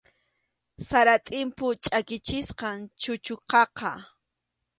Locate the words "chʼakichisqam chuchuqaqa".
1.83-3.91